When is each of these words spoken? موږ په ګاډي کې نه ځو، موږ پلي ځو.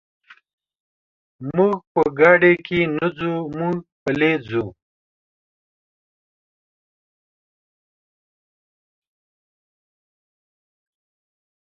موږ 1.55 1.75
په 1.93 2.01
ګاډي 2.19 2.53
کې 2.65 2.79
نه 2.97 3.07
ځو، 3.17 3.33
موږ 3.57 3.75
پلي 4.03 4.33
ځو. 4.47 4.65